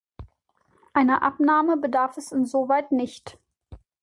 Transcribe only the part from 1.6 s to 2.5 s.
bedarf es